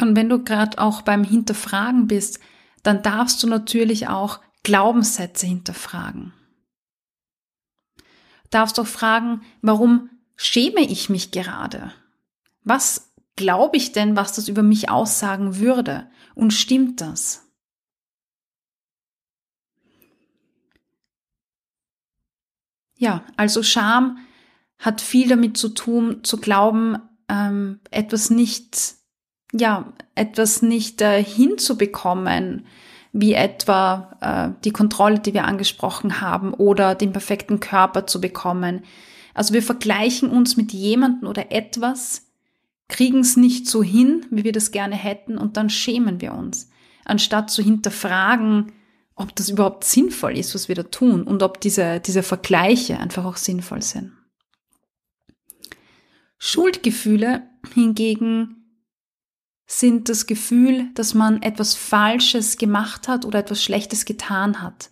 Und 0.00 0.16
wenn 0.16 0.28
du 0.28 0.42
gerade 0.42 0.78
auch 0.78 1.02
beim 1.02 1.22
Hinterfragen 1.22 2.08
bist, 2.08 2.40
dann 2.82 3.02
darfst 3.02 3.42
du 3.42 3.46
natürlich 3.46 4.08
auch 4.08 4.40
Glaubenssätze 4.66 5.46
hinterfragen. 5.46 6.32
Darfst 8.50 8.80
auch 8.80 8.86
fragen, 8.88 9.42
warum 9.62 10.10
schäme 10.34 10.80
ich 10.80 11.08
mich 11.08 11.30
gerade? 11.30 11.92
Was 12.64 13.14
glaube 13.36 13.76
ich 13.76 13.92
denn, 13.92 14.16
was 14.16 14.32
das 14.32 14.48
über 14.48 14.64
mich 14.64 14.90
aussagen 14.90 15.58
würde? 15.58 16.10
Und 16.34 16.50
stimmt 16.50 17.00
das? 17.00 17.46
Ja, 22.96 23.24
also 23.36 23.62
Scham 23.62 24.18
hat 24.80 25.00
viel 25.00 25.28
damit 25.28 25.56
zu 25.56 25.68
tun, 25.68 26.24
zu 26.24 26.38
glauben, 26.38 26.98
ähm, 27.28 27.78
etwas 27.92 28.30
nicht, 28.30 28.96
ja, 29.52 29.92
etwas 30.16 30.60
nicht 30.60 31.02
äh, 31.02 31.22
hinzubekommen, 31.22 32.66
wie 33.18 33.32
etwa 33.32 34.16
äh, 34.20 34.60
die 34.64 34.72
Kontrolle, 34.72 35.20
die 35.20 35.32
wir 35.32 35.44
angesprochen 35.44 36.20
haben, 36.20 36.52
oder 36.52 36.94
den 36.94 37.12
perfekten 37.12 37.60
Körper 37.60 38.06
zu 38.06 38.20
bekommen. 38.20 38.84
Also 39.32 39.54
wir 39.54 39.62
vergleichen 39.62 40.28
uns 40.28 40.58
mit 40.58 40.72
jemandem 40.72 41.26
oder 41.26 41.50
etwas, 41.50 42.26
kriegen 42.88 43.20
es 43.20 43.36
nicht 43.38 43.68
so 43.68 43.82
hin, 43.82 44.26
wie 44.30 44.44
wir 44.44 44.52
das 44.52 44.70
gerne 44.70 44.96
hätten, 44.96 45.38
und 45.38 45.56
dann 45.56 45.70
schämen 45.70 46.20
wir 46.20 46.34
uns, 46.34 46.68
anstatt 47.06 47.50
zu 47.50 47.62
hinterfragen, 47.62 48.72
ob 49.14 49.34
das 49.34 49.48
überhaupt 49.48 49.84
sinnvoll 49.84 50.36
ist, 50.36 50.54
was 50.54 50.68
wir 50.68 50.74
da 50.74 50.82
tun 50.82 51.22
und 51.22 51.42
ob 51.42 51.58
diese, 51.62 52.00
diese 52.00 52.22
Vergleiche 52.22 52.98
einfach 52.98 53.24
auch 53.24 53.38
sinnvoll 53.38 53.80
sind. 53.80 54.12
Schuldgefühle 56.36 57.44
hingegen 57.72 58.65
sind 59.66 60.08
das 60.08 60.26
Gefühl, 60.26 60.90
dass 60.94 61.14
man 61.14 61.42
etwas 61.42 61.74
Falsches 61.74 62.56
gemacht 62.56 63.08
hat 63.08 63.24
oder 63.24 63.40
etwas 63.40 63.62
Schlechtes 63.62 64.04
getan 64.04 64.62
hat. 64.62 64.90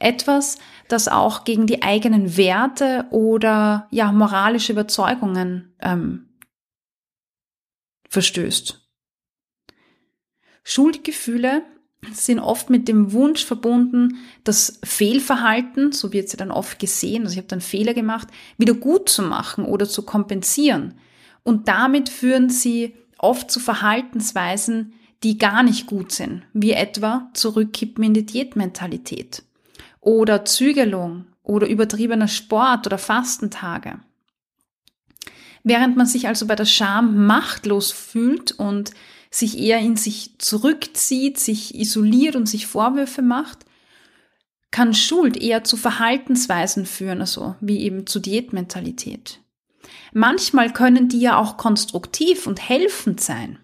Etwas, 0.00 0.58
das 0.88 1.08
auch 1.08 1.44
gegen 1.44 1.66
die 1.66 1.82
eigenen 1.82 2.36
Werte 2.36 3.06
oder 3.10 3.86
ja 3.90 4.10
moralische 4.10 4.72
Überzeugungen 4.72 5.74
ähm, 5.80 6.28
verstößt. 8.08 8.80
Schuldgefühle 10.64 11.62
sind 12.12 12.38
oft 12.38 12.70
mit 12.70 12.88
dem 12.88 13.12
Wunsch 13.12 13.44
verbunden, 13.44 14.18
das 14.44 14.80
Fehlverhalten, 14.82 15.92
so 15.92 16.12
wird 16.12 16.28
sie 16.28 16.36
dann 16.36 16.50
oft 16.50 16.78
gesehen, 16.78 17.22
also 17.22 17.32
ich 17.32 17.38
habe 17.38 17.48
dann 17.48 17.60
Fehler 17.60 17.94
gemacht, 17.94 18.28
wieder 18.58 18.74
gut 18.74 19.08
zu 19.08 19.22
machen 19.22 19.64
oder 19.64 19.88
zu 19.88 20.02
kompensieren. 20.02 20.98
Und 21.42 21.68
damit 21.68 22.08
führen 22.08 22.50
sie 22.50 22.94
oft 23.24 23.50
zu 23.50 23.58
Verhaltensweisen, 23.58 24.92
die 25.22 25.38
gar 25.38 25.62
nicht 25.62 25.86
gut 25.86 26.12
sind, 26.12 26.42
wie 26.52 26.72
etwa 26.72 27.30
Zurückkippen 27.32 28.04
in 28.04 28.14
die 28.14 28.26
Diätmentalität 28.26 29.42
oder 30.00 30.44
Zügelung 30.44 31.26
oder 31.42 31.66
übertriebener 31.66 32.28
Sport 32.28 32.86
oder 32.86 32.98
Fastentage. 32.98 33.98
Während 35.62 35.96
man 35.96 36.06
sich 36.06 36.28
also 36.28 36.46
bei 36.46 36.54
der 36.54 36.66
Scham 36.66 37.26
machtlos 37.26 37.90
fühlt 37.90 38.52
und 38.52 38.90
sich 39.30 39.58
eher 39.58 39.78
in 39.78 39.96
sich 39.96 40.38
zurückzieht, 40.38 41.38
sich 41.38 41.74
isoliert 41.74 42.36
und 42.36 42.46
sich 42.46 42.66
Vorwürfe 42.66 43.22
macht, 43.22 43.64
kann 44.70 44.92
Schuld 44.92 45.38
eher 45.38 45.64
zu 45.64 45.78
Verhaltensweisen 45.78 46.84
führen, 46.84 47.20
also 47.20 47.56
wie 47.60 47.80
eben 47.80 48.06
zu 48.06 48.20
Diätmentalität. 48.20 49.40
Manchmal 50.12 50.72
können 50.72 51.08
die 51.08 51.20
ja 51.20 51.38
auch 51.38 51.56
konstruktiv 51.56 52.46
und 52.46 52.68
helfend 52.68 53.20
sein. 53.20 53.58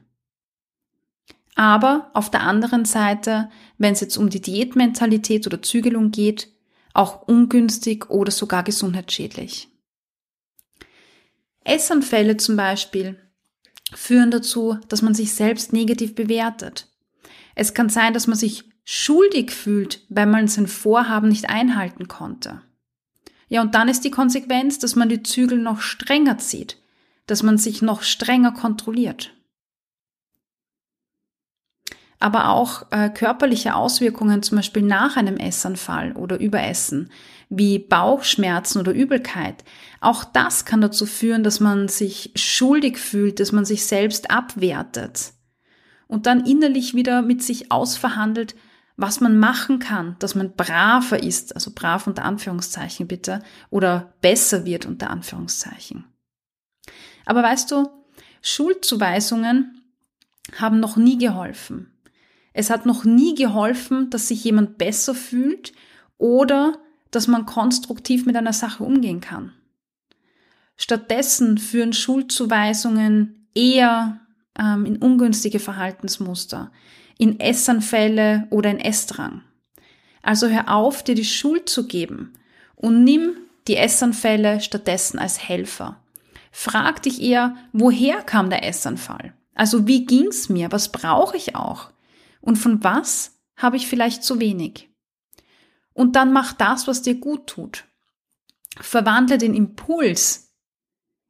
Aber 1.55 2.11
auf 2.15 2.31
der 2.31 2.43
anderen 2.43 2.85
Seite, 2.85 3.51
wenn 3.79 3.93
es 3.93 4.01
jetzt 4.01 4.17
um 4.17 4.31
die 4.31 4.41
Diätmentalität 4.41 5.47
oder 5.47 5.63
Zügelung 5.63 6.11
geht, 6.11 6.49
auch 6.95 7.23
ungünstig 7.29 8.11
oder 8.11 8.31
sogar 8.31 8.63
gesundheitsschädlich. 8.63 9.69
Essanfälle 11.65 12.37
zum 12.37 12.57
Beispiel 12.57 13.19
führen 13.93 14.31
dazu, 14.31 14.79
dass 14.89 15.03
man 15.03 15.15
sich 15.15 15.35
selbst 15.35 15.73
negativ 15.73 16.15
bewertet. 16.15 16.89
Es 17.55 17.75
kann 17.75 17.89
sein, 17.89 18.15
dass 18.15 18.27
man 18.27 18.37
sich 18.37 18.65
schuldig 18.85 19.51
fühlt, 19.51 20.05
weil 20.09 20.27
man 20.27 20.49
sein 20.49 20.67
Vorhaben 20.67 21.29
nicht 21.29 21.49
einhalten 21.49 22.09
konnte. 22.09 22.63
Ja, 23.51 23.61
und 23.63 23.75
dann 23.75 23.89
ist 23.89 24.05
die 24.05 24.13
Konsequenz, 24.13 24.79
dass 24.79 24.95
man 24.95 25.09
die 25.09 25.25
Zügel 25.25 25.59
noch 25.59 25.81
strenger 25.81 26.39
zieht, 26.39 26.79
dass 27.27 27.43
man 27.43 27.59
sich 27.59 27.83
noch 27.83 28.03
strenger 28.03 28.53
kontrolliert. 28.53 29.35
Aber 32.21 32.51
auch 32.51 32.87
äh, 32.93 33.11
körperliche 33.11 33.75
Auswirkungen, 33.75 34.43
zum 34.43 34.57
Beispiel 34.57 34.83
nach 34.83 35.17
einem 35.17 35.37
Essanfall 35.37 36.13
oder 36.13 36.39
Überessen, 36.39 37.11
wie 37.49 37.81
Bauchschmerzen 37.81 38.79
oder 38.79 38.93
Übelkeit, 38.93 39.65
auch 40.01 40.23
das 40.23 40.65
kann 40.65 40.81
dazu 40.81 41.05
führen, 41.05 41.43
dass 41.43 41.59
man 41.59 41.89
sich 41.89 42.31
schuldig 42.37 42.99
fühlt, 42.99 43.41
dass 43.41 43.51
man 43.51 43.65
sich 43.65 43.85
selbst 43.85 44.31
abwertet 44.31 45.33
und 46.07 46.27
dann 46.27 46.47
innerlich 46.47 46.95
wieder 46.95 47.23
mit 47.23 47.43
sich 47.43 47.73
ausverhandelt, 47.73 48.55
was 49.01 49.21
man 49.21 49.39
machen 49.39 49.79
kann, 49.79 50.17
dass 50.19 50.35
man 50.35 50.55
braver 50.55 51.23
ist, 51.23 51.55
also 51.55 51.73
brav 51.75 52.07
unter 52.07 52.25
Anführungszeichen 52.25 53.07
bitte, 53.07 53.43
oder 53.71 54.13
besser 54.21 54.67
wird 54.67 54.85
unter 54.85 55.09
Anführungszeichen. 55.09 56.05
Aber 57.25 57.43
weißt 57.43 57.71
du, 57.71 57.89
Schuldzuweisungen 58.43 59.83
haben 60.59 60.81
noch 60.81 60.97
nie 60.97 61.17
geholfen. 61.17 61.91
Es 62.53 62.69
hat 62.69 62.85
noch 62.85 63.05
nie 63.05 63.35
geholfen, 63.35 64.11
dass 64.11 64.29
sich 64.29 64.45
jemand 64.45 64.77
besser 64.77 65.15
fühlt 65.15 65.73
oder 66.19 66.79
dass 67.11 67.27
man 67.27 67.47
konstruktiv 67.47 68.27
mit 68.27 68.37
einer 68.37 68.53
Sache 68.53 68.85
umgehen 68.85 69.21
kann. 69.21 69.53
Stattdessen 70.77 71.57
führen 71.59 71.93
Schuldzuweisungen 71.93 73.49
eher 73.55 74.21
ähm, 74.59 74.85
in 74.85 74.97
ungünstige 74.99 75.59
Verhaltensmuster, 75.59 76.71
in 77.21 77.39
Essanfälle 77.39 78.47
oder 78.49 78.71
in 78.71 78.81
Essdrang. 78.81 79.43
Also 80.23 80.49
hör 80.49 80.75
auf, 80.75 81.05
dir 81.05 81.15
die 81.15 81.27
Schuld 81.27 81.69
zu 81.69 81.87
geben 81.87 82.33
und 82.77 83.05
nimm 83.05 83.37
die 83.69 83.77
Essanfälle 83.77 84.63
stattdessen 84.63 85.19
als 85.19 85.47
Helfer. 85.47 86.03
Frag 86.51 87.03
dich 87.03 87.21
eher, 87.21 87.57
woher 87.75 88.23
kam 88.23 88.49
der 88.49 88.67
Essanfall? 88.67 89.35
Also 89.55 89.87
wie 89.87 90.07
ging's 90.07 90.49
mir? 90.49 90.73
Was 90.73 90.93
brauche 90.93 91.37
ich 91.37 91.55
auch? 91.55 91.91
Und 92.41 92.57
von 92.57 92.83
was 92.83 93.39
habe 93.55 93.77
ich 93.77 93.87
vielleicht 93.87 94.25
zu 94.25 94.41
wenig? 94.41 94.89
Und 95.93 96.17
dann 96.17 96.33
mach 96.33 96.55
das, 96.55 96.89
was 96.89 97.03
dir 97.03 97.17
gut 97.17 97.47
tut. 97.47 97.85
Verwandle 98.81 99.37
den 99.37 99.53
Impuls, 99.53 100.55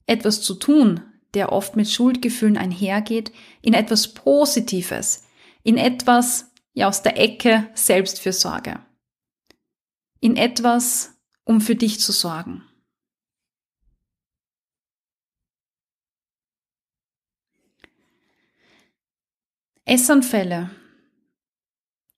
etwas 0.07 0.41
zu 0.41 0.55
tun, 0.55 1.01
der 1.35 1.51
oft 1.51 1.75
mit 1.75 1.91
Schuldgefühlen 1.91 2.57
einhergeht, 2.57 3.33
in 3.61 3.75
etwas 3.75 4.15
Positives, 4.15 5.25
in 5.63 5.77
etwas 5.77 6.53
ja 6.73 6.89
aus 6.89 7.03
der 7.03 7.19
Ecke 7.19 7.69
Selbstfürsorge, 7.75 8.81
in 10.21 10.37
etwas, 10.37 11.15
um 11.45 11.61
für 11.61 11.75
dich 11.75 12.01
zu 12.01 12.13
sorgen. 12.13 12.65
Essanfälle 19.85 20.71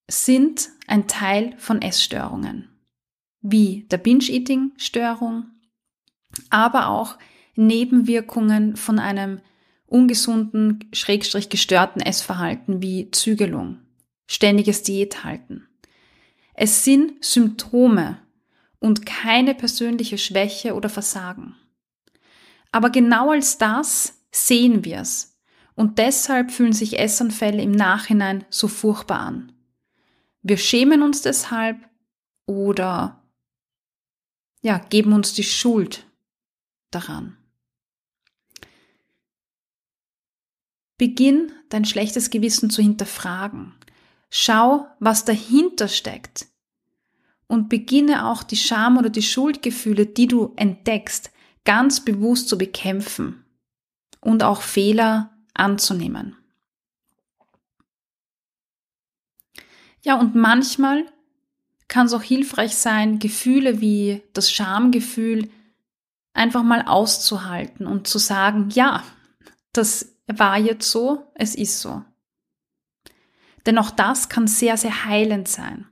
sind 0.06 0.68
ein 0.86 1.08
Teil 1.08 1.56
von 1.58 1.80
Essstörungen, 1.80 2.68
wie 3.40 3.84
der 3.84 3.96
Binge-Eating-Störung, 3.96 5.46
aber 6.50 6.88
auch 6.88 7.18
Nebenwirkungen 7.54 8.76
von 8.76 8.98
einem 8.98 9.40
ungesunden, 9.92 10.88
schrägstrich 10.92 11.48
gestörten 11.48 12.00
Essverhalten 12.00 12.82
wie 12.82 13.10
Zügelung, 13.10 13.78
ständiges 14.26 14.82
Diäthalten. 14.82 15.68
Es 16.54 16.84
sind 16.84 17.22
Symptome 17.24 18.18
und 18.78 19.06
keine 19.06 19.54
persönliche 19.54 20.18
Schwäche 20.18 20.74
oder 20.74 20.88
Versagen. 20.88 21.56
Aber 22.72 22.90
genau 22.90 23.30
als 23.30 23.58
das 23.58 24.18
sehen 24.30 24.84
wir 24.84 25.00
es. 25.00 25.38
Und 25.74 25.98
deshalb 25.98 26.50
fühlen 26.50 26.72
sich 26.72 26.98
Essanfälle 26.98 27.62
im 27.62 27.72
Nachhinein 27.72 28.44
so 28.50 28.68
furchtbar 28.68 29.20
an. 29.20 29.52
Wir 30.42 30.56
schämen 30.56 31.02
uns 31.02 31.22
deshalb 31.22 31.78
oder 32.46 33.22
ja, 34.62 34.78
geben 34.78 35.12
uns 35.12 35.32
die 35.32 35.44
Schuld 35.44 36.06
daran. 36.90 37.36
Beginn 41.02 41.50
dein 41.68 41.84
schlechtes 41.84 42.30
Gewissen 42.30 42.70
zu 42.70 42.80
hinterfragen. 42.80 43.74
Schau, 44.30 44.86
was 45.00 45.24
dahinter 45.24 45.88
steckt. 45.88 46.46
Und 47.48 47.68
beginne 47.68 48.28
auch 48.28 48.44
die 48.44 48.56
Scham 48.56 48.98
oder 48.98 49.10
die 49.10 49.24
Schuldgefühle, 49.24 50.06
die 50.06 50.28
du 50.28 50.52
entdeckst, 50.54 51.32
ganz 51.64 52.04
bewusst 52.04 52.48
zu 52.48 52.56
bekämpfen 52.56 53.44
und 54.20 54.44
auch 54.44 54.62
Fehler 54.62 55.36
anzunehmen. 55.54 56.36
Ja, 60.02 60.20
und 60.20 60.36
manchmal 60.36 61.04
kann 61.88 62.06
es 62.06 62.12
auch 62.12 62.22
hilfreich 62.22 62.76
sein, 62.76 63.18
Gefühle 63.18 63.80
wie 63.80 64.22
das 64.34 64.52
Schamgefühl 64.52 65.50
einfach 66.32 66.62
mal 66.62 66.82
auszuhalten 66.82 67.88
und 67.88 68.06
zu 68.06 68.20
sagen, 68.20 68.70
ja, 68.70 69.02
das 69.72 70.11
war 70.38 70.58
jetzt 70.58 70.90
so, 70.90 71.30
es 71.34 71.54
ist 71.54 71.80
so. 71.80 72.02
Denn 73.66 73.78
auch 73.78 73.90
das 73.90 74.28
kann 74.28 74.46
sehr, 74.46 74.76
sehr 74.76 75.04
heilend 75.04 75.48
sein. 75.48 75.86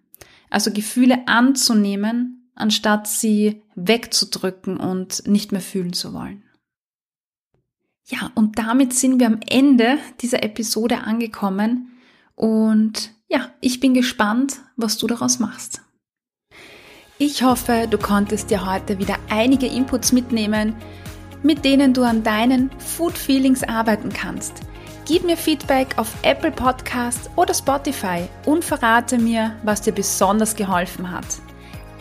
Also 0.50 0.72
Gefühle 0.72 1.26
anzunehmen, 1.28 2.50
anstatt 2.54 3.06
sie 3.06 3.62
wegzudrücken 3.76 4.78
und 4.78 5.26
nicht 5.26 5.52
mehr 5.52 5.60
fühlen 5.60 5.92
zu 5.92 6.12
wollen. 6.12 6.42
Ja, 8.08 8.32
und 8.34 8.58
damit 8.58 8.92
sind 8.92 9.20
wir 9.20 9.28
am 9.28 9.38
Ende 9.48 9.98
dieser 10.20 10.42
Episode 10.42 11.02
angekommen. 11.02 11.92
Und 12.34 13.12
ja, 13.28 13.50
ich 13.60 13.78
bin 13.78 13.94
gespannt, 13.94 14.60
was 14.76 14.98
du 14.98 15.06
daraus 15.06 15.38
machst. 15.38 15.82
Ich 17.18 17.42
hoffe, 17.42 17.86
du 17.88 17.98
konntest 17.98 18.50
dir 18.50 18.66
heute 18.66 18.98
wieder 18.98 19.16
einige 19.28 19.66
Inputs 19.66 20.10
mitnehmen, 20.10 20.74
mit 21.42 21.64
denen 21.64 21.94
du 21.94 22.02
an 22.02 22.22
deinen 22.22 22.70
Food 22.78 23.16
Feelings 23.16 23.62
arbeiten 23.62 24.12
kannst. 24.12 24.60
Gib 25.06 25.24
mir 25.24 25.36
Feedback 25.36 25.98
auf 25.98 26.12
Apple 26.22 26.52
Podcasts 26.52 27.30
oder 27.36 27.54
Spotify 27.54 28.28
und 28.46 28.64
verrate 28.64 29.18
mir, 29.18 29.56
was 29.64 29.80
dir 29.80 29.92
besonders 29.92 30.54
geholfen 30.54 31.10
hat. 31.10 31.26